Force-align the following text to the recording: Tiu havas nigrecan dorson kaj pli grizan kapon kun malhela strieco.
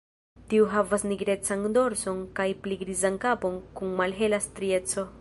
Tiu 0.53 0.63
havas 0.71 1.05
nigrecan 1.11 1.69
dorson 1.77 2.25
kaj 2.41 2.49
pli 2.65 2.81
grizan 2.85 3.23
kapon 3.27 3.63
kun 3.81 3.97
malhela 4.03 4.43
strieco. 4.51 5.09